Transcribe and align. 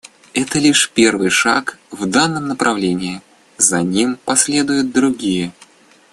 Это 0.33 0.57
лишь 0.57 0.89
первый 0.89 1.29
шаг 1.29 1.77
в 1.91 2.07
данном 2.07 2.47
направлении; 2.47 3.21
за 3.59 3.83
ним 3.83 4.17
последуют 4.25 4.91
другие. 4.91 5.51